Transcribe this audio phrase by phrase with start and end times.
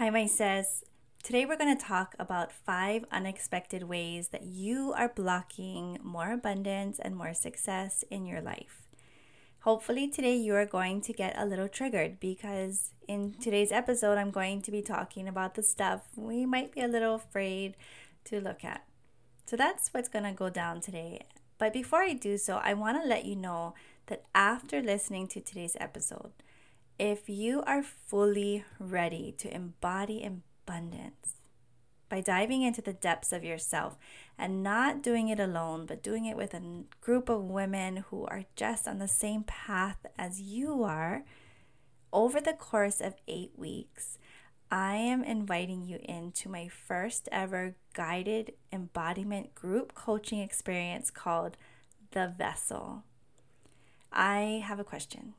[0.00, 0.82] Hi, my sis.
[1.22, 6.98] Today we're going to talk about five unexpected ways that you are blocking more abundance
[6.98, 8.88] and more success in your life.
[9.58, 14.30] Hopefully, today you are going to get a little triggered because in today's episode, I'm
[14.30, 17.76] going to be talking about the stuff we might be a little afraid
[18.24, 18.86] to look at.
[19.44, 21.26] So that's what's going to go down today.
[21.58, 23.74] But before I do so, I want to let you know
[24.06, 26.32] that after listening to today's episode,
[27.00, 31.36] if you are fully ready to embody abundance
[32.10, 33.96] by diving into the depths of yourself
[34.36, 38.44] and not doing it alone, but doing it with a group of women who are
[38.54, 41.24] just on the same path as you are,
[42.12, 44.18] over the course of eight weeks,
[44.70, 51.56] I am inviting you into my first ever guided embodiment group coaching experience called
[52.10, 53.04] The Vessel.
[54.12, 55.32] I have a question.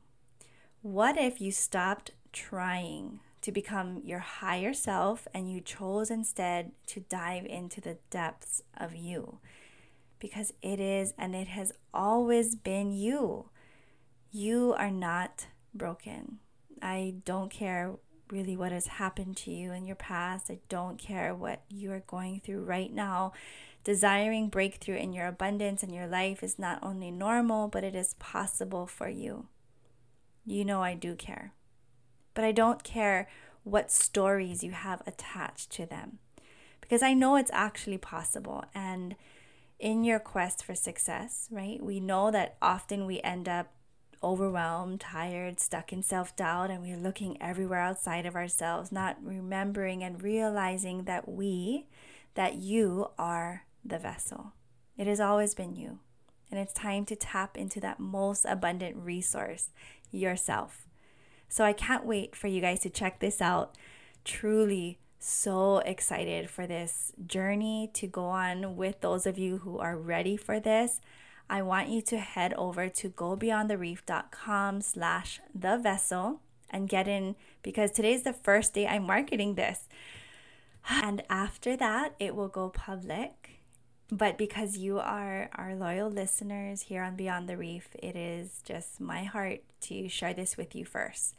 [0.82, 7.04] What if you stopped trying to become your higher self and you chose instead to
[7.08, 9.38] dive into the depths of you?
[10.18, 13.50] Because it is and it has always been you.
[14.32, 16.40] You are not broken.
[16.82, 17.92] I don't care
[18.28, 20.50] really what has happened to you in your past.
[20.50, 23.34] I don't care what you are going through right now.
[23.84, 28.14] Desiring breakthrough in your abundance and your life is not only normal, but it is
[28.14, 29.46] possible for you.
[30.44, 31.52] You know, I do care.
[32.34, 33.28] But I don't care
[33.64, 36.18] what stories you have attached to them
[36.80, 38.64] because I know it's actually possible.
[38.74, 39.16] And
[39.78, 43.72] in your quest for success, right, we know that often we end up
[44.22, 50.04] overwhelmed, tired, stuck in self doubt, and we're looking everywhere outside of ourselves, not remembering
[50.04, 51.86] and realizing that we,
[52.34, 54.52] that you are the vessel.
[54.96, 55.98] It has always been you.
[56.52, 59.70] And it's time to tap into that most abundant resource,
[60.10, 60.86] yourself.
[61.48, 63.76] So I can't wait for you guys to check this out.
[64.22, 69.96] Truly, so excited for this journey to go on with those of you who are
[69.96, 71.00] ready for this.
[71.48, 77.90] I want you to head over to gobeyondthereef.com slash the vessel and get in because
[77.90, 79.88] today's the first day I'm marketing this.
[80.88, 83.41] And after that, it will go public.
[84.12, 89.00] But because you are our loyal listeners here on Beyond the Reef, it is just
[89.00, 91.34] my heart to share this with you first.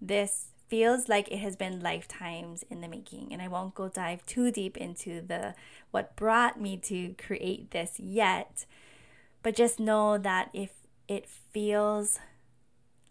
[0.00, 4.24] This feels like it has been lifetimes in the making and I won't go dive
[4.26, 5.56] too deep into the
[5.90, 8.64] what brought me to create this yet
[9.42, 10.70] but just know that if
[11.06, 12.18] it feels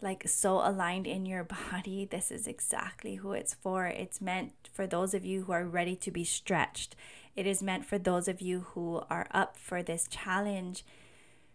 [0.02, 3.88] like so aligned in your body, this is exactly who it's for.
[3.88, 6.96] It's meant for those of you who are ready to be stretched.
[7.36, 10.86] It is meant for those of you who are up for this challenge,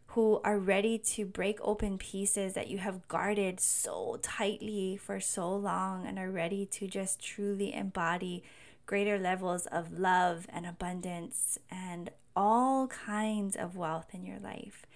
[0.09, 5.55] who are ready to break open pieces that you have guarded so tightly for so
[5.55, 8.43] long and are ready to just truly embody
[8.87, 14.87] greater levels of love and abundance and all kinds of wealth in your life.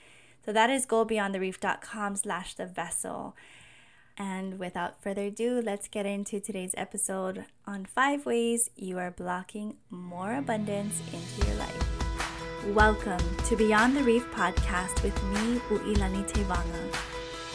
[0.45, 3.37] So that is gobeyondthereef.com slash the vessel.
[4.23, 9.79] And without further ado, let's get into today's episode on five ways you are blocking
[9.91, 12.69] more abundance into your life.
[12.69, 13.19] Welcome
[13.49, 16.97] to Beyond the Reef podcast with me, Uilani Tevanga.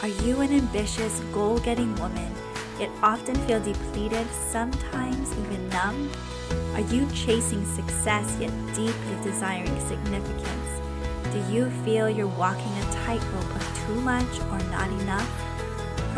[0.02, 2.34] Are you an ambitious, goal getting woman,
[2.78, 6.10] yet often feel depleted, sometimes even numb?
[6.74, 10.68] Are you chasing success yet deeply desiring significance?
[11.32, 15.47] Do you feel you're walking a tightrope of too much or not enough?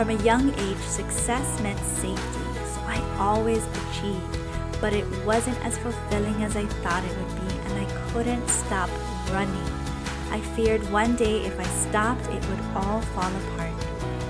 [0.01, 4.39] From a young age, success meant safety, so I always achieved,
[4.81, 8.89] but it wasn't as fulfilling as I thought it would be, and I couldn't stop
[9.31, 9.71] running.
[10.31, 13.75] I feared one day if I stopped, it would all fall apart.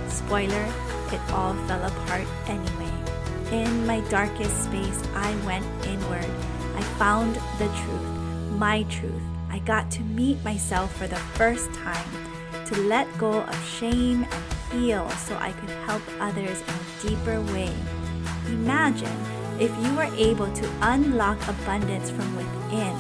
[0.08, 0.66] Spoiler,
[1.12, 2.92] it all fell apart anyway.
[3.52, 6.26] In my darkest space, I went inward.
[6.75, 9.22] I found the truth, my truth.
[9.50, 12.10] I got to meet myself for the first time,
[12.66, 17.41] to let go of shame and heal so I could help others in a deeper
[17.53, 17.72] way.
[18.48, 19.16] Imagine
[19.58, 22.96] if you were able to unlock abundance from within,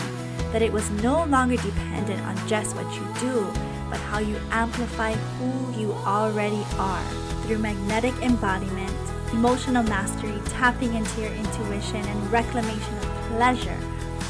[0.52, 3.46] that it was no longer dependent on just what you do,
[3.88, 7.04] but how you amplify who you already are
[7.42, 8.94] through magnetic embodiment
[9.32, 13.76] emotional mastery, tapping into your intuition, and reclamation of pleasure.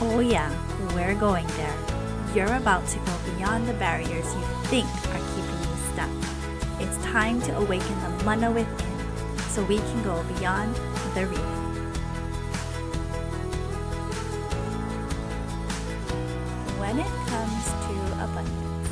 [0.00, 0.50] Oh, yeah,
[0.94, 1.76] we're going there.
[2.34, 4.88] You're about to go beyond the barriers you think
[6.90, 8.98] It's time to awaken the mana within
[9.50, 10.74] so we can go beyond
[11.14, 11.38] the reef.
[16.80, 17.94] When it comes to
[18.24, 18.88] abundance,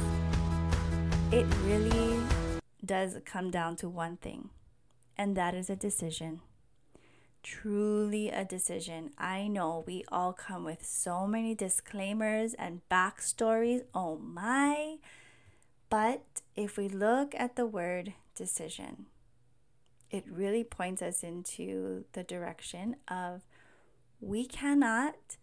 [1.33, 2.21] it really
[2.85, 4.51] does come down to one thing
[5.17, 6.41] and that is a decision.
[7.43, 9.11] truly a decision.
[9.17, 13.83] I know we all come with so many disclaimers and backstories.
[13.95, 14.99] Oh my.
[15.91, 19.07] But if we look at the word decision,
[20.11, 23.43] it really points us into the direction of
[24.21, 25.37] we cannot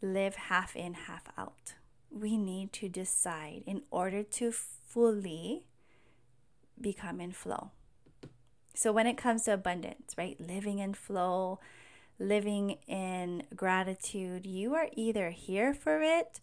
[0.00, 1.74] live half in, half out.
[2.10, 5.66] We need to decide in order to fully
[6.80, 7.70] become in flow.
[8.74, 11.60] So, when it comes to abundance, right, living in flow,
[12.18, 16.40] living in gratitude, you are either here for it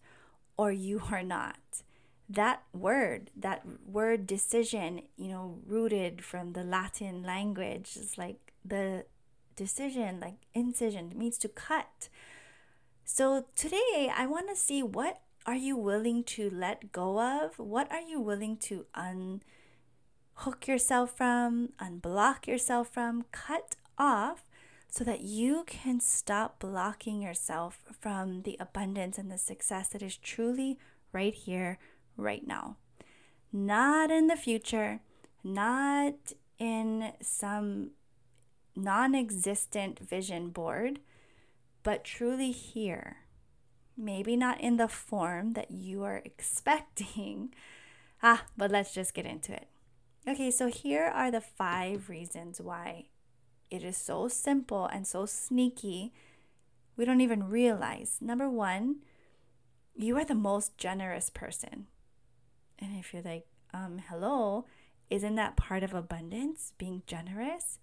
[0.56, 1.82] or you are not.
[2.28, 9.04] That word, that word decision, you know, rooted from the Latin language, is like the
[9.56, 12.08] decision, like incision, means to cut.
[13.04, 17.58] So today I want to see what are you willing to let go of?
[17.58, 24.44] What are you willing to unhook yourself from, unblock yourself from, cut off
[24.88, 30.16] so that you can stop blocking yourself from the abundance and the success that is
[30.16, 30.78] truly
[31.12, 31.78] right here,
[32.16, 32.76] right now.
[33.52, 35.00] Not in the future,
[35.42, 36.14] not
[36.58, 37.90] in some
[38.76, 41.00] non existent vision board,
[41.82, 43.18] but truly here.
[43.96, 47.54] Maybe not in the form that you are expecting.
[48.22, 49.68] Ah, but let's just get into it.
[50.26, 53.06] Okay, so here are the five reasons why
[53.70, 56.12] it is so simple and so sneaky.
[56.96, 58.18] We don't even realize.
[58.20, 58.96] Number one,
[59.94, 61.86] you are the most generous person.
[62.78, 64.66] And if you're like, um, hello,
[65.10, 67.78] isn't that part of abundance, being generous?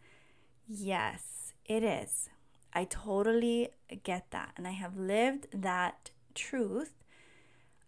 [0.67, 2.29] Yes, it is.
[2.73, 3.69] I totally
[4.03, 4.53] get that.
[4.57, 6.93] And I have lived that truth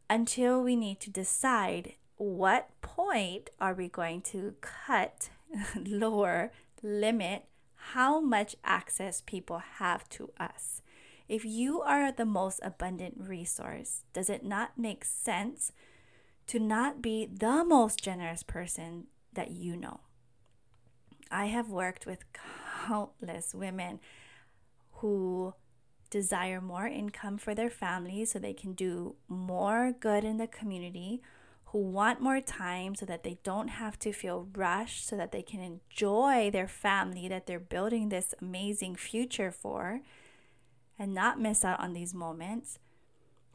[0.10, 5.30] until we need to decide what point are we going to cut,
[5.76, 6.52] lower,
[6.82, 7.46] limit
[7.76, 10.82] how much access people have to us.
[11.28, 15.72] If you are the most abundant resource, does it not make sense
[16.48, 20.02] to not be the most generous person that you know?
[21.32, 22.26] I have worked with
[22.86, 24.00] countless women
[24.94, 25.54] who
[26.10, 31.22] desire more income for their families so they can do more good in the community,
[31.66, 35.42] who want more time so that they don't have to feel rushed, so that they
[35.42, 40.02] can enjoy their family that they're building this amazing future for
[41.00, 42.78] and not miss out on these moments,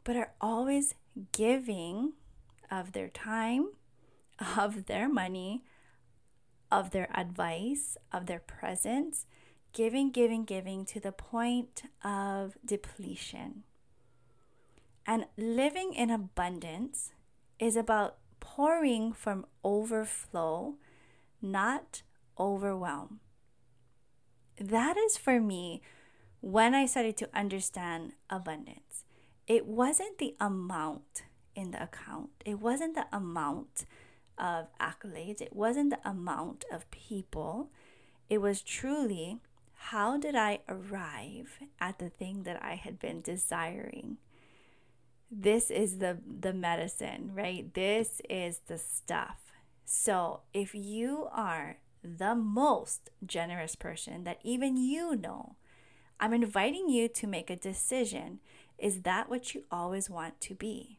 [0.03, 0.95] but are always
[1.31, 2.11] giving
[2.71, 3.69] of their time,
[4.57, 5.63] of their money,
[6.71, 9.25] of their advice, of their presence,
[9.73, 13.63] giving, giving, giving to the point of depletion.
[15.05, 17.11] And living in abundance
[17.59, 20.75] is about pouring from overflow,
[21.41, 22.03] not
[22.39, 23.19] overwhelm.
[24.59, 25.81] That is for me
[26.41, 29.05] when I started to understand abundance.
[29.47, 31.23] It wasn't the amount
[31.59, 33.85] in the account, it wasn't the amount
[34.37, 37.69] of accolades, it wasn't the amount of people.
[38.29, 39.39] It was truly
[39.91, 44.17] how did I arrive at the thing that I had been desiring?
[45.31, 47.73] This is the the medicine, right?
[47.73, 49.51] This is the stuff.
[49.85, 55.55] So, if you are the most generous person that even you know,
[56.19, 58.39] I'm inviting you to make a decision.
[58.77, 60.98] Is that what you always want to be?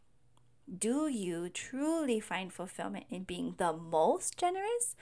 [0.78, 4.94] Do you truly find fulfillment in being the most generous?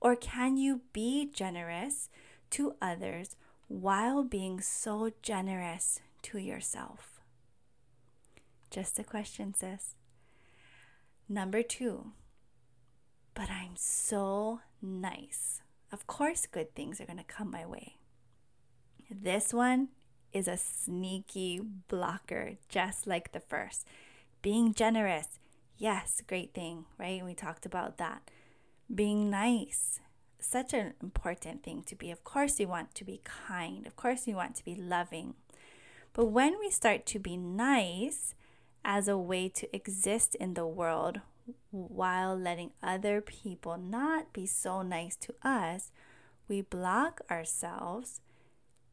[0.00, 2.08] Or can you be generous
[2.50, 3.34] to others
[3.66, 7.20] while being so generous to yourself?
[8.70, 9.94] Just a question, sis.
[11.28, 12.12] Number two,
[13.34, 15.60] but I'm so nice.
[15.90, 17.96] Of course, good things are going to come my way.
[19.10, 19.88] This one
[20.32, 23.86] is a sneaky blocker, just like the first.
[24.46, 25.40] Being generous,
[25.76, 27.24] yes, great thing, right?
[27.24, 28.30] We talked about that.
[28.94, 29.98] Being nice,
[30.38, 32.12] such an important thing to be.
[32.12, 35.34] Of course, you want to be kind, of course, you want to be loving.
[36.12, 38.36] But when we start to be nice
[38.84, 41.22] as a way to exist in the world
[41.72, 45.90] while letting other people not be so nice to us,
[46.46, 48.20] we block ourselves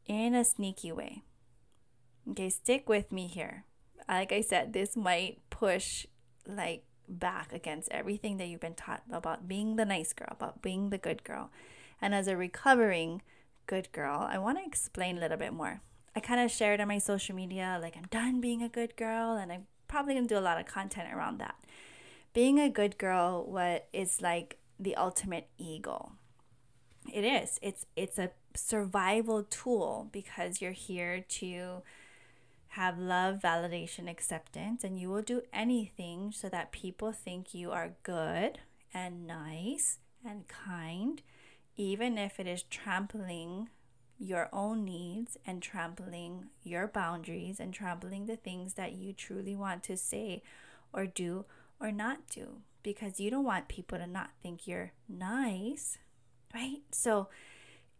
[0.04, 1.22] in a sneaky way.
[2.28, 3.62] Okay, stick with me here
[4.08, 6.06] like I said, this might push
[6.46, 10.90] like back against everything that you've been taught about being the nice girl, about being
[10.90, 11.50] the good girl.
[12.00, 13.22] And as a recovering
[13.66, 15.80] good girl, I want to explain a little bit more.
[16.16, 19.36] I kind of shared on my social media, like, I'm done being a good girl,
[19.36, 21.56] and I'm probably going to do a lot of content around that.
[22.32, 26.12] Being a good girl, what is like the ultimate ego.
[27.12, 27.58] It is.
[27.62, 31.82] It's it's a survival tool because you're here to
[32.74, 37.94] have love, validation, acceptance, and you will do anything so that people think you are
[38.02, 38.58] good
[38.92, 41.22] and nice and kind,
[41.76, 43.68] even if it is trampling
[44.18, 49.84] your own needs and trampling your boundaries and trampling the things that you truly want
[49.84, 50.42] to say
[50.92, 51.44] or do
[51.80, 55.98] or not do because you don't want people to not think you're nice,
[56.52, 56.82] right?
[56.90, 57.28] So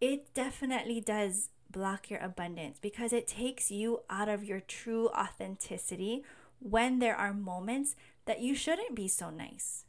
[0.01, 6.23] it definitely does block your abundance because it takes you out of your true authenticity
[6.59, 7.95] when there are moments
[8.25, 9.85] that you shouldn't be so nice,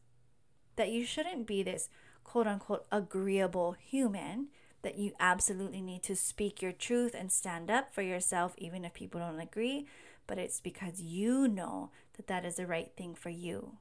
[0.77, 1.89] that you shouldn't be this
[2.25, 4.49] quote unquote agreeable human,
[4.83, 8.95] that you absolutely need to speak your truth and stand up for yourself, even if
[8.95, 9.87] people don't agree.
[10.27, 13.79] But it's because you know that that is the right thing for you.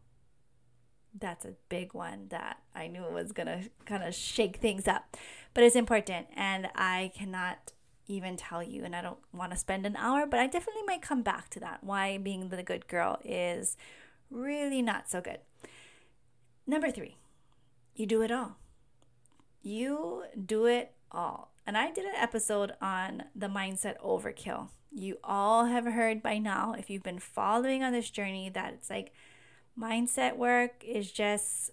[1.18, 5.16] That's a big one that I knew was to kind of shake things up.
[5.54, 7.72] But it's important, and I cannot
[8.08, 8.84] even tell you.
[8.84, 11.60] And I don't want to spend an hour, but I definitely might come back to
[11.62, 11.84] that.
[11.84, 13.78] Why being the good girl is
[14.30, 15.40] really not so good.
[16.68, 17.18] Number three,
[17.96, 18.58] you do it all.
[19.62, 21.52] You do it all.
[21.66, 24.70] And I did an episode on the mindset overkill.
[24.92, 28.90] You all have heard by now, if you've been following on this journey, that it's
[28.90, 29.14] like
[29.80, 31.72] mindset work is just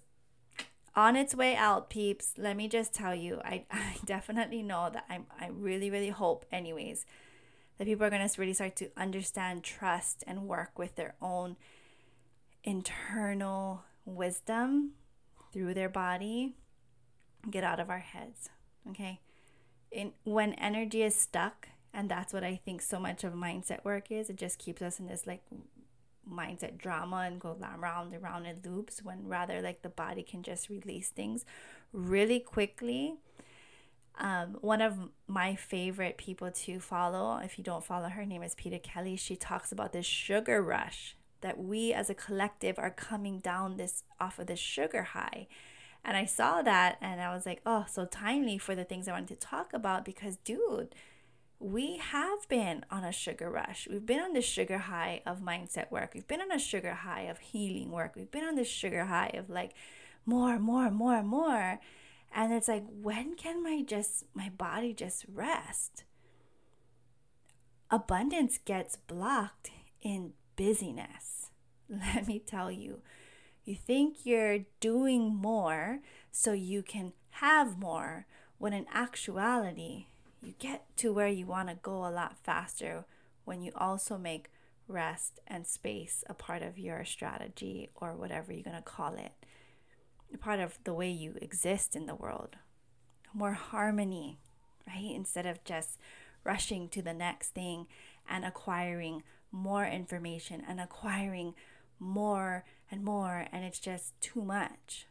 [0.95, 2.33] on its way out, peeps.
[2.37, 6.45] Let me just tell you, I, I definitely know that I'm, I really, really hope,
[6.51, 7.05] anyways,
[7.77, 11.55] that people are going to really start to understand, trust, and work with their own
[12.63, 14.91] internal wisdom
[15.51, 16.55] through their body.
[17.49, 18.49] Get out of our heads,
[18.89, 19.19] okay?
[19.91, 24.11] In, when energy is stuck, and that's what I think so much of mindset work
[24.11, 25.43] is, it just keeps us in this like
[26.31, 30.43] mindset drama and go round and round in loops when rather like the body can
[30.43, 31.45] just release things
[31.91, 33.15] really quickly.
[34.19, 38.53] Um, one of my favorite people to follow, if you don't follow her, name is
[38.55, 39.15] Peter Kelly.
[39.15, 44.03] She talks about this sugar rush that we as a collective are coming down this
[44.19, 45.47] off of this sugar high.
[46.05, 49.13] And I saw that and I was like, oh, so timely for the things I
[49.13, 50.95] wanted to talk about because, dude,
[51.63, 53.87] we have been on a sugar rush.
[53.89, 56.11] We've been on the sugar high of mindset work.
[56.13, 58.15] We've been on a sugar high of healing work.
[58.17, 59.71] We've been on the sugar high of like
[60.25, 61.79] more, more, more, more.
[62.35, 66.03] And it's like, when can my just my body just rest?
[67.89, 71.49] Abundance gets blocked in busyness.
[71.89, 73.01] Let me tell you.
[73.63, 78.25] You think you're doing more so you can have more,
[78.57, 80.07] when in actuality,
[80.43, 83.05] you get to where you want to go a lot faster
[83.45, 84.51] when you also make
[84.87, 89.31] rest and space a part of your strategy or whatever you're going to call it,
[90.33, 92.57] a part of the way you exist in the world.
[93.33, 94.39] More harmony,
[94.87, 95.11] right?
[95.15, 95.97] Instead of just
[96.43, 97.87] rushing to the next thing
[98.29, 101.53] and acquiring more information and acquiring
[101.99, 105.07] more and more, and it's just too much.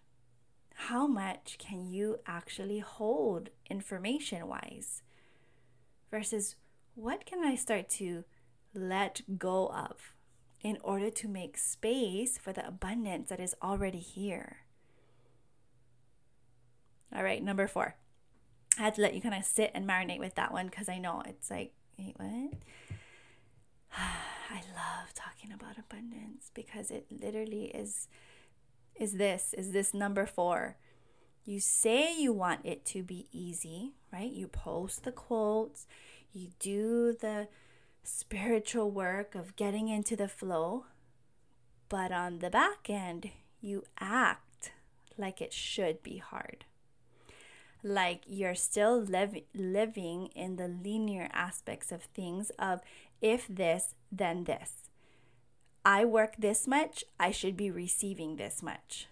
[0.75, 5.03] How much can you actually hold information wise?
[6.13, 6.55] Versus
[6.95, 8.25] what can I start to
[8.75, 10.15] let go of
[10.61, 14.59] in order to make space for the abundance that is already here.
[17.15, 17.97] All right, number four.
[18.79, 20.99] I had to let you kind of sit and marinate with that one because I
[20.99, 22.53] know it's like, wait, what?
[23.99, 28.09] I love talking about abundance because it literally is
[28.95, 30.77] is this is this number 4
[31.45, 34.31] you say you want it to be easy, right?
[34.31, 35.87] You post the quotes,
[36.33, 37.49] you do the
[38.05, 40.87] spiritual work of getting into the flow,
[41.89, 43.31] but on the back end,
[43.61, 44.73] you act
[45.19, 46.65] like it should be hard.
[47.83, 52.81] Like you're still liv- living in the linear aspects of things of
[53.21, 54.91] if this, then this.
[55.85, 59.09] I work this much, I should be receiving this much.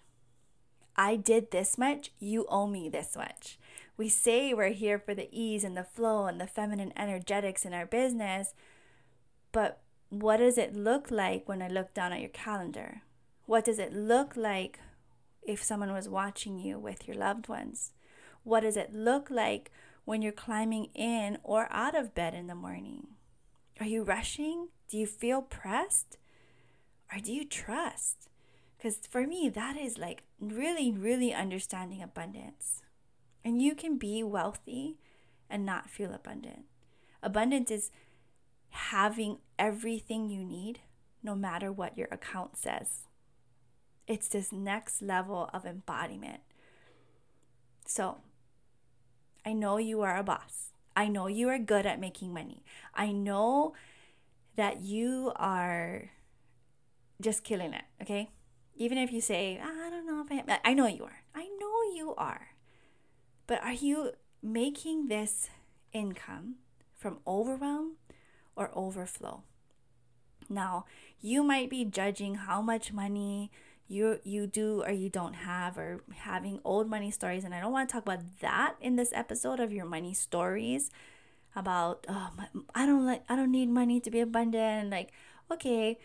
[0.95, 3.57] I did this much, you owe me this much.
[3.97, 7.73] We say we're here for the ease and the flow and the feminine energetics in
[7.73, 8.53] our business,
[9.51, 13.03] but what does it look like when I look down at your calendar?
[13.45, 14.79] What does it look like
[15.41, 17.91] if someone was watching you with your loved ones?
[18.43, 19.71] What does it look like
[20.03, 23.07] when you're climbing in or out of bed in the morning?
[23.79, 24.69] Are you rushing?
[24.89, 26.17] Do you feel pressed?
[27.13, 28.29] Or do you trust?
[28.81, 32.81] Because for me, that is like really, really understanding abundance.
[33.45, 34.97] And you can be wealthy
[35.51, 36.63] and not feel abundant.
[37.21, 37.91] Abundance is
[38.69, 40.79] having everything you need,
[41.21, 43.01] no matter what your account says.
[44.07, 46.39] It's this next level of embodiment.
[47.85, 48.17] So,
[49.45, 50.71] I know you are a boss.
[50.95, 52.63] I know you are good at making money.
[52.95, 53.73] I know
[54.55, 56.09] that you are
[57.21, 58.31] just killing it, okay?
[58.75, 61.21] Even if you say, ah, I don't know if I I know you are.
[61.35, 62.49] I know you are.
[63.47, 64.11] But are you
[64.41, 65.49] making this
[65.93, 66.55] income
[66.95, 67.97] from overwhelm
[68.55, 69.43] or overflow?
[70.49, 70.85] Now,
[71.19, 73.51] you might be judging how much money
[73.91, 77.73] you you do or you don't have or having old money stories and I don't
[77.73, 80.89] want to talk about that in this episode of your money stories
[81.57, 82.29] about oh
[82.73, 85.11] I don't like I don't need money to be abundant like
[85.51, 85.99] okay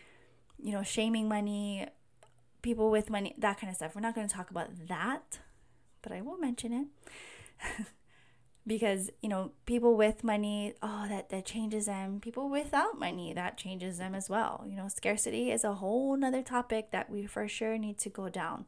[0.59, 1.87] you know shaming money
[2.61, 3.95] people with money that kind of stuff.
[3.95, 5.39] We're not going to talk about that
[6.07, 6.87] but I will mention it.
[8.65, 12.19] Because you know people with money oh that that changes them.
[12.19, 14.65] People without money that changes them as well.
[14.67, 18.27] You know scarcity is a whole nother topic that we for sure need to go
[18.27, 18.65] down.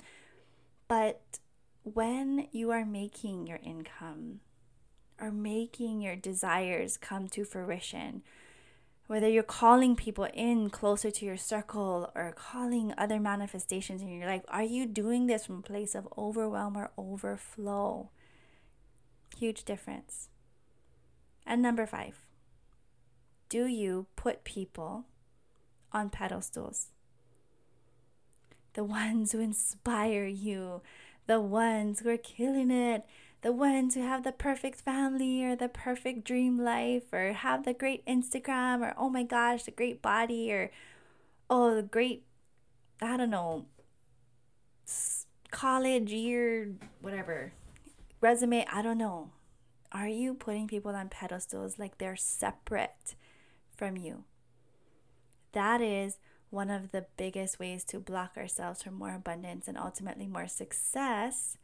[0.88, 1.39] But
[1.84, 4.39] when you are making your income
[5.19, 8.24] or making your desires come to fruition
[9.09, 14.27] whether you're calling people in closer to your circle or calling other manifestations in your
[14.29, 18.09] life are you doing this from a place of overwhelm or overflow
[19.37, 20.27] Huge difference.
[21.45, 22.25] And number five,
[23.47, 25.05] do you put people
[25.93, 26.87] on pedestals?
[28.73, 30.81] The ones who inspire you,
[31.25, 33.05] the ones who are killing it,
[33.41, 37.74] the ones who have the perfect family or the perfect dream life or have the
[37.74, 40.72] great Instagram or oh my gosh, the great body or
[41.50, 42.24] oh, the great,
[43.01, 43.65] I don't know,
[45.51, 47.53] college year, whatever,
[48.22, 49.31] resume, I don't know.
[49.91, 53.15] Are you putting people on pedestals like they're separate
[53.75, 54.25] from you?
[55.53, 56.19] That is
[56.51, 61.58] one of the biggest ways to block ourselves from more abundance and ultimately more success,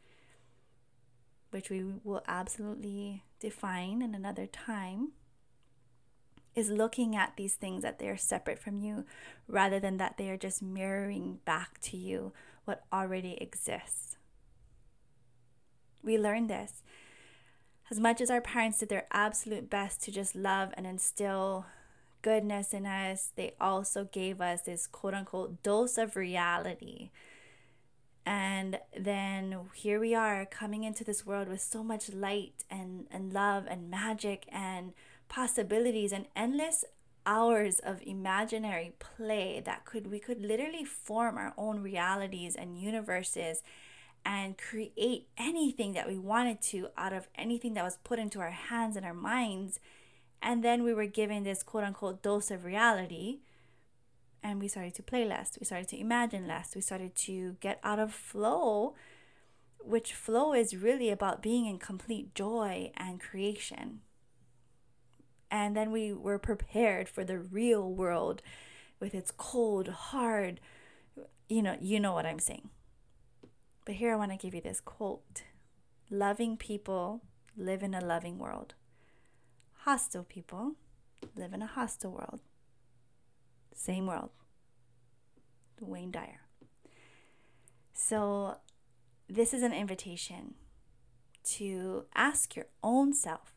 [1.55, 5.13] which we will absolutely define in another time,
[6.53, 9.05] is looking at these things that they are separate from you
[9.47, 12.33] rather than that they are just mirroring back to you
[12.65, 14.17] what already exists.
[16.03, 16.83] We learn this.
[17.89, 21.67] As much as our parents did their absolute best to just love and instill
[22.21, 27.11] goodness in us, they also gave us this quote unquote dose of reality.
[28.25, 33.31] And then here we are coming into this world with so much light and, and
[33.31, 34.93] love and magic and
[35.27, 36.85] possibilities and endless
[37.25, 43.63] hours of imaginary play that could we could literally form our own realities and universes
[44.25, 48.51] and create anything that we wanted to out of anything that was put into our
[48.51, 49.79] hands and our minds.
[50.41, 53.39] And then we were given this quote unquote dose of reality.
[54.45, 55.57] And we started to play less.
[55.59, 56.75] We started to imagine less.
[56.75, 58.93] We started to get out of flow,
[59.79, 64.01] which flow is really about being in complete joy and creation.
[65.49, 68.43] And then we were prepared for the real world
[68.99, 70.59] with its cold, hard,
[71.49, 72.69] you know, you know what I'm saying.
[73.83, 75.41] But here I want to give you this quote
[76.11, 77.23] Loving people
[77.57, 78.75] live in a loving world,
[79.85, 80.75] hostile people
[81.35, 82.41] live in a hostile world.
[83.75, 84.31] Same world.
[85.79, 86.41] Wayne Dyer.
[87.93, 88.57] So,
[89.29, 90.55] this is an invitation
[91.43, 93.53] to ask your own self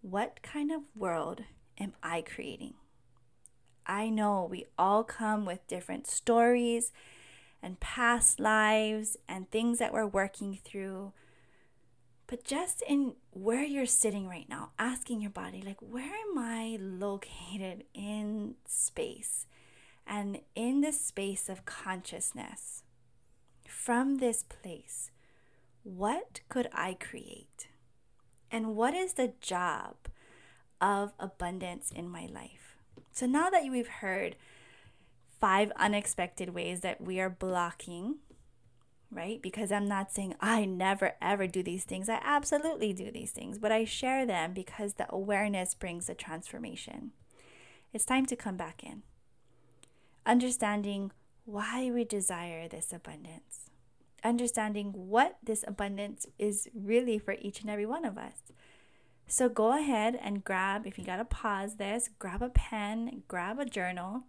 [0.00, 1.42] what kind of world
[1.78, 2.74] am I creating?
[3.86, 6.92] I know we all come with different stories
[7.62, 11.12] and past lives and things that we're working through.
[12.26, 16.76] But just in where you're sitting right now, asking your body, like, where am I
[16.80, 19.46] located in space
[20.06, 22.82] and in the space of consciousness?
[23.68, 25.10] From this place,
[25.84, 27.68] what could I create?
[28.50, 29.94] And what is the job
[30.80, 32.76] of abundance in my life?
[33.12, 34.34] So now that we've heard
[35.40, 38.16] five unexpected ways that we are blocking,
[39.10, 39.40] right?
[39.40, 42.08] Because I'm not saying I never ever do these things.
[42.08, 47.12] I absolutely do these things, but I share them because the awareness brings the transformation.
[47.92, 49.02] It's time to come back in.
[50.24, 51.12] Understanding
[51.44, 53.70] why we desire this abundance.
[54.24, 58.52] Understanding what this abundance is really for each and every one of us.
[59.28, 63.58] So go ahead and grab, if you got to pause this, grab a pen, grab
[63.58, 64.24] a journal,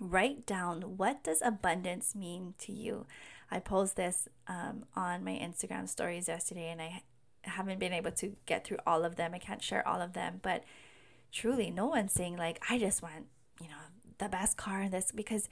[0.00, 3.06] write down what does abundance mean to you
[3.54, 7.02] i posted this um, on my instagram stories yesterday and i
[7.42, 10.40] haven't been able to get through all of them i can't share all of them
[10.42, 10.64] but
[11.32, 13.26] truly no one's saying like i just want
[13.60, 13.74] you know
[14.18, 15.48] the best car in this because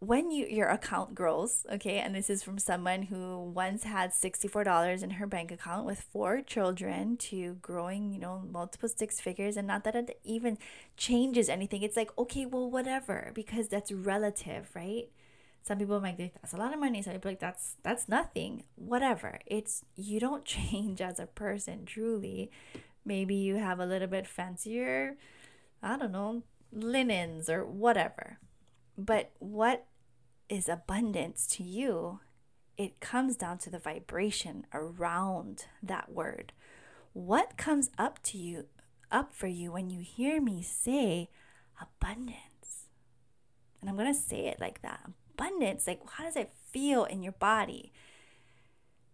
[0.00, 5.02] when you your account grows, okay, and this is from someone who once had $64
[5.02, 9.66] in her bank account with four children to growing, you know, multiple six figures and
[9.66, 10.56] not that it even
[10.96, 11.82] changes anything.
[11.82, 15.08] It's like, okay, well, whatever, because that's relative, right?
[15.68, 17.02] Some people might think that's a lot of money.
[17.02, 18.64] Some people like that's that's nothing.
[18.74, 19.38] Whatever.
[19.46, 22.50] It's you don't change as a person truly.
[23.04, 25.16] Maybe you have a little bit fancier,
[25.82, 28.38] I don't know, linens or whatever
[28.98, 29.86] but what
[30.48, 32.18] is abundance to you?
[32.76, 36.52] It comes down to the vibration around that word.
[37.12, 38.66] What comes up to you,
[39.10, 41.28] up for you when you hear me say
[41.80, 42.88] abundance?
[43.80, 45.86] And I'm going to say it like that abundance.
[45.86, 47.92] Like, how does it feel in your body?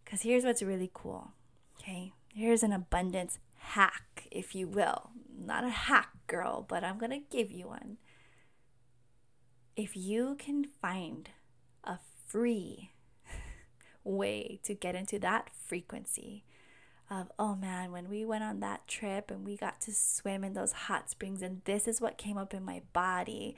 [0.04, 1.32] Because here's what's really cool.
[1.80, 2.12] Okay.
[2.34, 5.10] Here's an abundance hack, if you will.
[5.36, 7.98] Not a hack girl, but I'm going to give you one
[9.76, 11.30] if you can find
[11.82, 12.90] a free
[14.04, 16.44] way to get into that frequency
[17.10, 20.54] of, oh man, when we went on that trip and we got to swim in
[20.54, 23.56] those hot springs, and this is what came up in my body.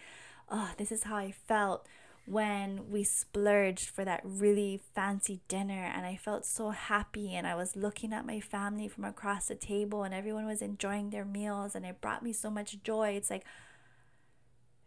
[0.48, 1.86] Oh, this is how I felt
[2.26, 7.54] when we splurged for that really fancy dinner and I felt so happy and I
[7.54, 11.76] was looking at my family from across the table and everyone was enjoying their meals
[11.76, 13.10] and it brought me so much joy.
[13.10, 13.44] It's like,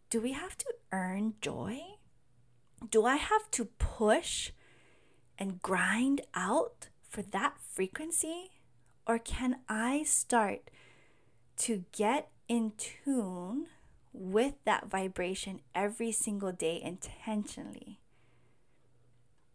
[0.10, 1.80] do we have to earn joy?
[2.92, 4.52] Do I have to push
[5.38, 8.52] and grind out for that frequency?
[9.08, 10.70] Or can I start
[11.60, 13.68] to get in tune
[14.14, 18.00] with that vibration every single day intentionally?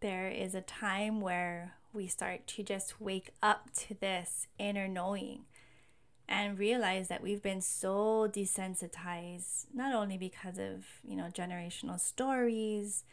[0.01, 5.45] There is a time where we start to just wake up to this inner knowing
[6.29, 13.05] and realize that we've been so desensitized not only because of you know generational stories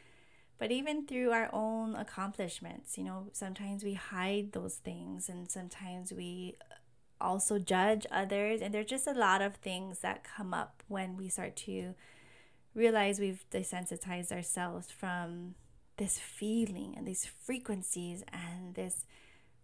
[0.57, 6.13] but even through our own accomplishments you know sometimes we hide those things and sometimes
[6.13, 6.55] we
[7.21, 11.29] also judge others and there's just a lot of things that come up when we
[11.29, 11.93] start to
[12.73, 15.55] realize we've desensitized ourselves from
[15.97, 19.05] this feeling and these frequencies and this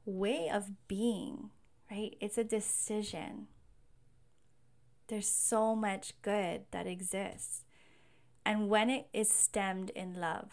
[0.05, 1.49] way of being
[1.89, 2.15] right?
[2.19, 3.47] It's a decision.
[5.07, 7.63] There's so much good that exists.
[8.45, 10.51] And when it is stemmed in love,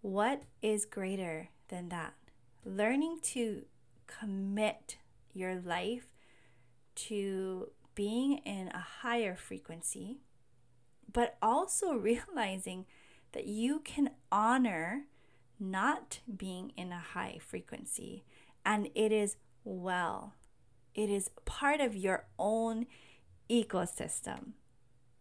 [0.00, 2.14] what is greater than that?
[2.64, 3.62] Learning to
[4.06, 4.96] commit
[5.32, 6.08] your life
[6.96, 10.18] to being in a higher frequency,
[11.12, 12.86] but also realizing
[13.32, 15.04] that you can honor
[15.58, 18.24] not being in a high frequency
[18.64, 20.34] and it is well
[20.96, 22.86] it is part of your own
[23.50, 24.52] ecosystem.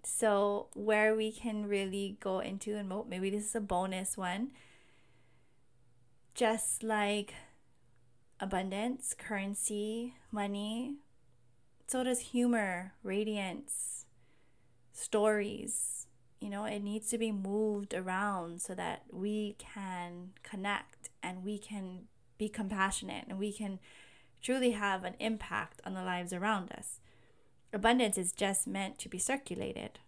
[0.04, 4.52] So, where we can really go into, and maybe this is a bonus one,
[6.34, 7.34] just like
[8.40, 10.96] abundance, currency, money,
[11.88, 14.06] so does humor, radiance,
[14.92, 16.08] stories.
[16.40, 21.58] You know, it needs to be moved around so that we can connect and we
[21.58, 23.80] can be compassionate and we can
[24.42, 27.00] truly have an impact on the lives around us.
[27.74, 30.00] Abundance is just meant to be circulated.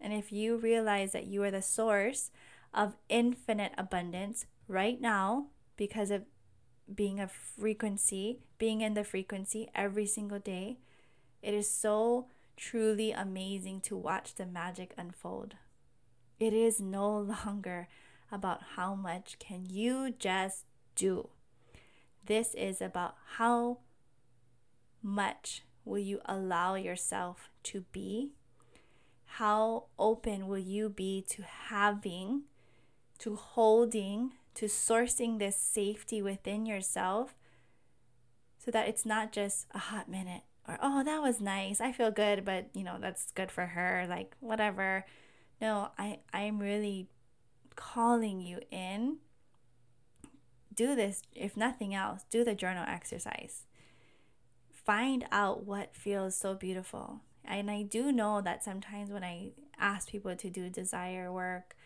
[0.00, 2.30] And if you realize that you are the source
[2.72, 5.46] of infinite abundance right now
[5.76, 6.24] because of
[6.92, 10.78] being a frequency, being in the frequency every single day,
[11.42, 12.26] it is so
[12.56, 15.54] truly amazing to watch the magic unfold.
[16.38, 17.88] It is no longer
[18.30, 21.30] about how much can you just do.
[22.24, 23.78] This is about how
[25.02, 28.32] much will you allow yourself to be?
[29.24, 32.42] How open will you be to having,
[33.18, 37.34] to holding, to sourcing this safety within yourself
[38.58, 41.80] so that it's not just a hot minute or, oh, that was nice.
[41.80, 44.06] I feel good, but you know, that's good for her.
[44.08, 45.04] Like, whatever.
[45.60, 47.08] No, I, I'm really
[47.76, 49.18] calling you in
[50.74, 53.66] do this, if nothing else, do the journal exercise.
[54.72, 57.20] Find out what feels so beautiful.
[57.44, 61.76] And I do know that sometimes when I ask people to do desire work,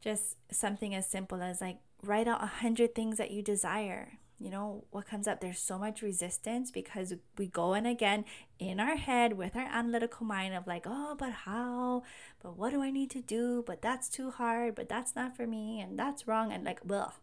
[0.00, 4.18] just something as simple as like write out a hundred things that you desire.
[4.38, 5.40] You know, what comes up?
[5.40, 8.24] There's so much resistance because we go in again
[8.58, 12.02] in our head with our analytical mind of like, oh, but how?
[12.42, 13.62] But what do I need to do?
[13.66, 14.74] But that's too hard.
[14.74, 15.80] But that's not for me.
[15.80, 16.52] And that's wrong.
[16.52, 17.14] And like, well,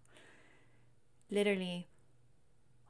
[1.29, 1.87] literally,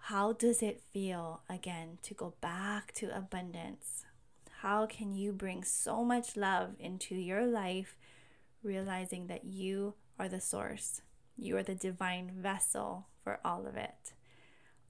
[0.05, 4.05] how does it feel again to go back to abundance?
[4.61, 7.97] How can you bring so much love into your life,
[8.63, 11.01] realizing that you are the source.
[11.35, 14.13] You are the divine vessel for all of it.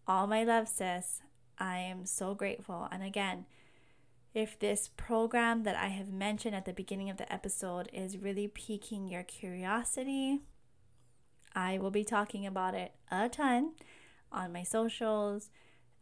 [0.07, 1.21] All my love, sis.
[1.57, 2.87] I am so grateful.
[2.91, 3.45] And again,
[4.33, 8.47] if this program that I have mentioned at the beginning of the episode is really
[8.47, 10.39] piquing your curiosity,
[11.53, 13.73] I will be talking about it a ton
[14.31, 15.49] on my socials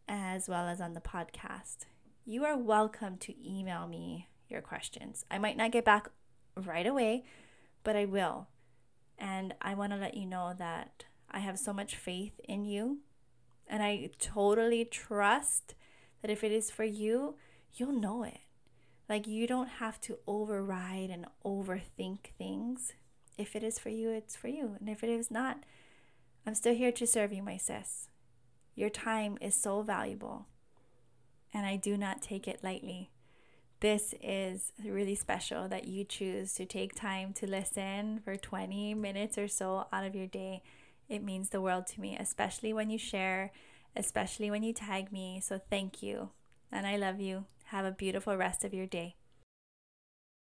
[0.07, 1.85] as well as on the podcast.
[2.23, 5.25] You are welcome to email me your questions.
[5.31, 6.09] I might not get back
[6.55, 7.23] right away,
[7.83, 8.47] but I will.
[9.17, 12.99] And I want to let you know that I have so much faith in you.
[13.67, 15.75] And I totally trust
[16.21, 17.35] that if it is for you,
[17.73, 18.39] you'll know it.
[19.07, 22.93] Like you don't have to override and overthink things.
[23.37, 24.75] If it is for you, it's for you.
[24.79, 25.63] And if it is not,
[26.45, 28.09] I'm still here to serve you, my sis.
[28.75, 30.47] Your time is so valuable,
[31.53, 33.11] and I do not take it lightly.
[33.81, 39.37] This is really special that you choose to take time to listen for 20 minutes
[39.37, 40.63] or so out of your day.
[41.09, 43.51] It means the world to me, especially when you share,
[43.95, 45.41] especially when you tag me.
[45.43, 46.29] So, thank you.
[46.71, 47.45] And I love you.
[47.65, 49.15] Have a beautiful rest of your day.